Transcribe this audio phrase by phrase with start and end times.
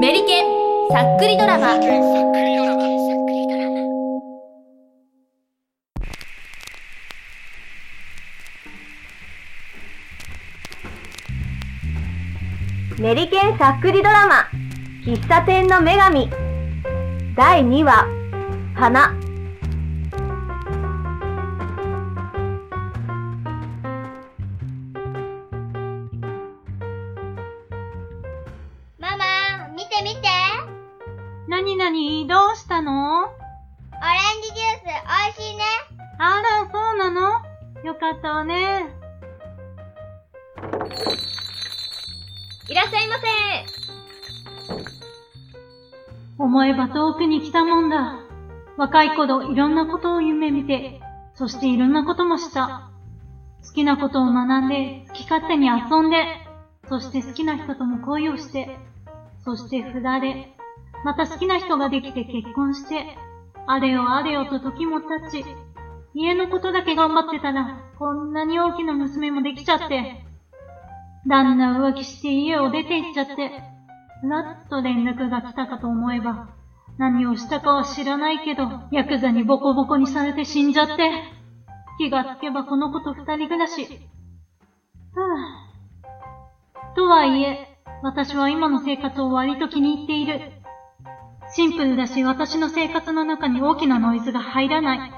[0.00, 0.46] メリケン
[0.90, 1.78] さっくりドラマ。
[12.98, 14.48] メリケンさっくりドラマ。
[15.04, 16.28] 喫茶店の女神。
[17.36, 18.06] 第2話。
[18.74, 19.25] 花。
[31.56, 33.22] なになにどうしたの？
[33.22, 33.32] オレン
[34.42, 34.90] ジジュース、美
[35.30, 35.64] 味しいね。
[36.18, 37.30] あら、そうなの？
[37.82, 38.94] よかったわね。
[42.68, 43.22] いらっしゃいませ
[46.36, 48.18] 思えば遠くに来たもんだ。
[48.76, 51.00] 若い頃いろんなことを夢見て、
[51.32, 52.90] そしていろんなこともした。
[53.66, 56.26] 好きなことを学んで、好き勝手に遊んで、
[56.86, 58.78] そして好きな人とも恋をして、
[59.42, 60.52] そして振られ、
[61.04, 63.06] また好きな人ができて結婚して、
[63.66, 65.44] あれよあれよと時も経ち、
[66.14, 70.22] 家のことだけ頑張ってたら、こんなに大きな娘もできちゃって、
[71.26, 73.52] 旦那浮気して家を出て行っちゃって、
[74.20, 76.48] ふらっと連絡が来たかと思えば、
[76.98, 81.10] 何をしたかは知らないけど、ヤクザにボコボコにされて死んじゃって、
[81.98, 83.82] 気がつけばこの子と二人暮らし。
[83.82, 86.94] はぁ。
[86.94, 87.58] とはいえ、
[88.02, 90.55] 私は今の生活を割と気に入っている。
[91.54, 95.12] シンプルだし私の生活の中に大きなノイズが入らない。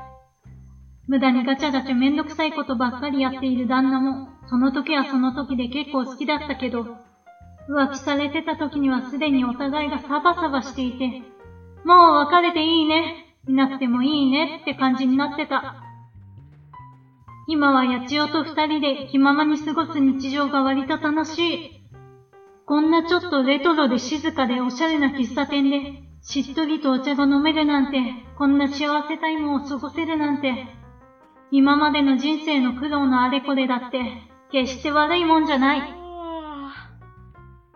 [1.07, 6.87] 無駄にガチャガチャめんどくさいことばっかりやっている旦那も、その時はその時で結構好きだったけど、
[7.71, 11.23] 浮気されてた時にはすでにお互いがサバサバしていて、
[11.85, 15.77] もう別れていいね、いなくてもいいねって感じになってた。
[17.47, 21.59] 今は八千代と二人で気ままに過ごす日常が割と楽しい。
[22.67, 27.97] こんなちょっとレトロで静かでおしゃれな喫茶店で、しっとりとお茶が飲めるなんて、
[28.37, 30.67] こんな幸せタイムを過ごせるなんて、
[31.51, 33.99] 今までの人生の苦労のあれこれだって、
[34.53, 35.83] 決して悪いもんじゃない。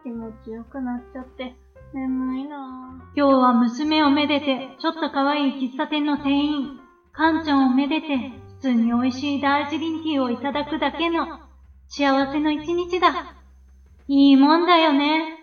[0.03, 1.57] 気持ちよくなっちゃって、
[1.95, 3.17] 眠いなぁ。
[3.17, 6.79] 今日は娘をめでて、ちょっと可愛い喫茶店の店員、
[7.13, 11.41] カンちゃんをめでて、普通に美味しいダージリンティーをいただくだけの、
[11.89, 13.35] 幸せの一日だ。
[14.09, 15.39] いいもんだよね。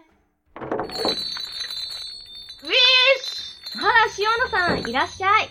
[2.62, 2.72] ウィー
[3.24, 5.48] スあら、塩野さん、いらっしゃい。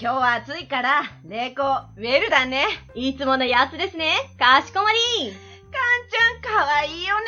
[0.00, 1.62] 今日は暑いから、冷凍、
[1.96, 2.66] ウェルだね。
[2.94, 4.14] いつものやつですね。
[4.38, 4.98] かしこまり。
[5.32, 7.26] かんちゃん、かわいいよね。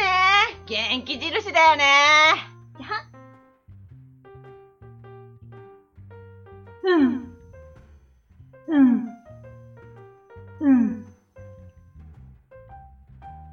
[0.66, 1.84] 元気印だよね。
[2.78, 3.10] は
[6.84, 7.34] うん。
[8.68, 9.08] うん。
[10.60, 11.06] うん。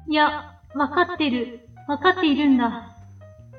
[0.08, 1.68] いや、わかってる。
[1.88, 2.91] わかっているんだ。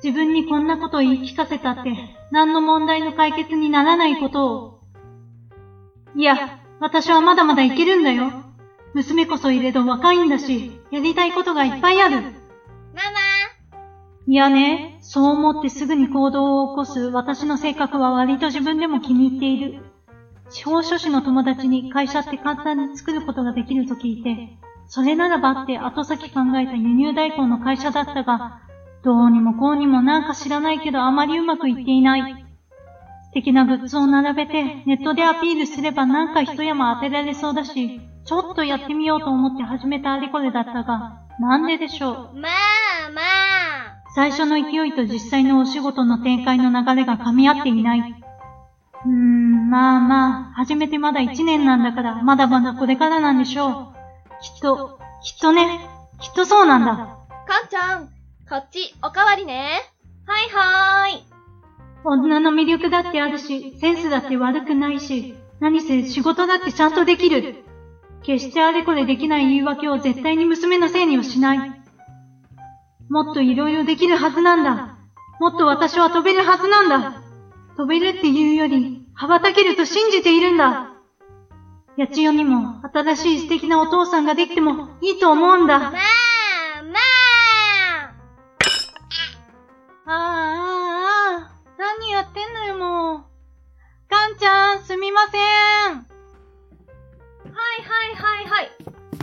[0.03, 1.95] 自分にこんなことを言い聞かせたって、
[2.29, 4.79] 何の問題の解決にならないことを。
[6.13, 8.29] いや、私はまだまだいけるんだよ。
[8.93, 12.15] 娘こそいれど若いんだし、やりたいことがいっぱいある。
[12.17, 12.31] ママ
[14.27, 19.85] いやね、そう思ってすぐに行動を起こす私の性格は割と自分でも気に入っている。
[20.49, 28.62] 司法書士の友達に会社って簡単に作ることができると聞いて、それならばって後先考えた輸入代行の会社だったが、
[29.03, 32.21] どうにもこうにもなんか知らないけどあまりうまくいっていない。
[32.21, 42.13] 素敵なグッズを並べてネットでアピールすればなんか一山当てられそうだし、ちょっとやってみようと思って始めたあれこれだったが、なんででしょう？
[42.39, 44.03] まあまあ。
[44.15, 47.99] 最初の勢いと実際のお仕事の展開の流れが噛み合っていない。
[47.99, 53.73] うーん、まあまあ、始めてまだ1年なんだから、まだまだこれからなんでしょう。
[54.43, 55.79] きっと、きっとね、
[56.21, 56.95] きっとそうなんだ。
[56.95, 58.07] かんちゃん、
[58.49, 59.79] こっち、おかわりね。
[60.25, 61.23] はいはーい。
[62.03, 67.63] 女の魅力だってあるし、センスだって悪くないし、何せ仕事だってちゃんとできる。
[68.21, 71.83] 決してあれこれできない言い訳を絶対に娘のせいにはしない。
[73.09, 74.97] もっと色々できるはずなんだ。
[75.39, 77.21] もっと私は飛べるはずなんだ。
[77.77, 80.91] 飛べるっていうより、羽ばたけると信じているんだ。
[81.97, 85.93] 八千代にも新しい素敵なお父さんができてもいいと思うんだ。
[90.05, 90.13] ああ。
[90.15, 93.23] ああ、何やってんのよ、もう。
[94.09, 95.41] かんちゃん、すみません。
[95.41, 95.99] は
[97.51, 98.71] いはいはいはい。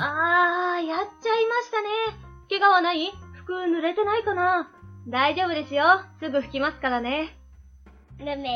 [0.01, 1.89] あー、やっちゃいましたね。
[2.49, 4.71] 怪我はない服濡れてないかな
[5.09, 5.85] 大丈夫ですよ。
[6.21, 7.37] すぐ拭きますからね。
[8.19, 8.51] ごめんなさ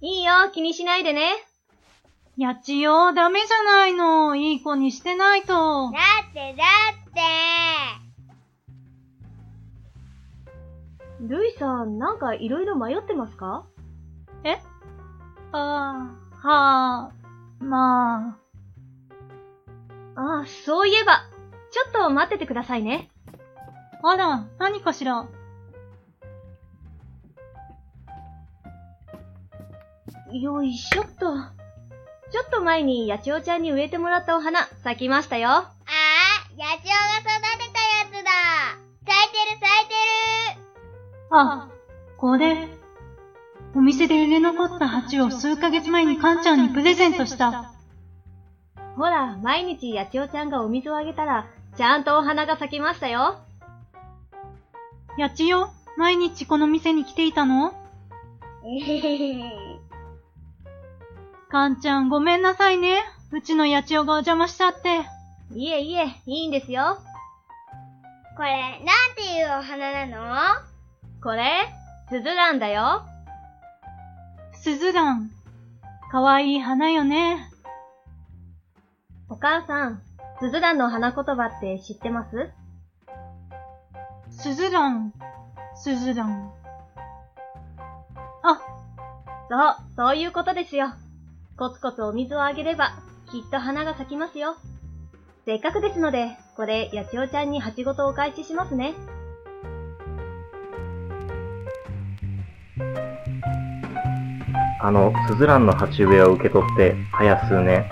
[0.00, 1.32] いいいよ、気にしないでね。
[2.36, 4.36] やっちよ、ダメじゃないの。
[4.36, 5.90] いい子にしてないと。。
[5.90, 5.98] だ
[6.30, 7.87] ってだって。
[11.20, 13.66] ルイさん、なんかいろいろ迷ってますか？
[14.44, 14.60] え？
[15.52, 17.12] ああ、はあ、
[17.60, 18.36] ま
[20.16, 20.20] あ。
[20.20, 21.22] ああ、そういえば、
[21.70, 23.10] ちょっと待っててくださいね。
[24.02, 25.26] あら、何かしら？
[30.32, 31.32] よいしょっと。
[32.30, 35.48] ちょっと前に八千代ちゃんに植えてもらったお花、咲きましたよ。
[35.48, 35.64] ああ、
[36.52, 37.24] 野鳥が育
[37.58, 38.30] てたやつだ。
[39.06, 39.97] 咲いてる咲いてる。
[41.30, 41.68] あ、
[42.16, 42.68] これ。
[43.74, 47.72] お店で売れ残った鉢を数ヶ月前にカンちゃんにプレゼントした。
[48.96, 51.46] ほら、毎日八千代ちゃんがお水をあげたら、
[51.76, 53.38] ちゃんとお花が咲きましたよ。
[55.18, 57.74] やちよ、毎日この店に来ていたの？
[58.64, 59.78] えへへへ。
[61.50, 63.02] カンちゃんごめんなさいね。
[63.32, 65.02] うちのやちよがお邪魔しちゃって。
[65.54, 66.98] いえいえ、いいんですよ。
[68.36, 70.77] これ、なんていうお花なの？
[71.20, 71.68] これ、
[72.08, 73.02] スズランだよ。
[74.52, 75.30] スズラン。
[76.10, 77.50] かわいい花よね。
[79.28, 80.00] お母さん、
[80.40, 82.50] スズランの花言葉って知ってます？
[84.30, 85.12] スズラン。
[85.74, 86.52] スズラン。
[88.42, 88.60] あ、
[89.48, 90.92] そう、そういうことですよ。
[91.56, 92.92] コツコツお水をあげれば、
[93.30, 94.56] きっと花が咲きますよ。
[95.44, 98.94] せっかくですので、これ、八千代ちゃんに鉢ごとお返ししますね。
[104.80, 107.84] あの、スズランの鉢植えを受け取って、早数年。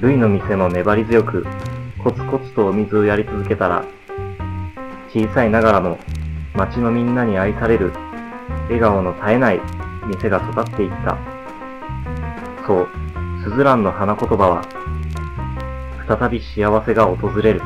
[0.00, 1.46] ルイの店も粘り強く、
[2.02, 3.84] コツコツとお水をやり続けたら、
[5.12, 5.98] 小さいながらも、
[6.54, 7.92] 町のみんなに愛される、
[8.64, 9.60] 笑顔の絶えない
[10.08, 11.16] 店が育っていった。
[12.66, 12.88] そう、
[13.44, 14.62] スズランの花言葉は、
[16.08, 17.62] 再び幸せが訪れる。